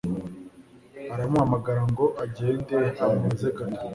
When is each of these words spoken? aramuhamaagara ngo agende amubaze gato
aramuhamaagara 1.13 1.81
ngo 1.91 2.05
agende 2.23 2.75
amubaze 3.03 3.47
gato 3.57 3.83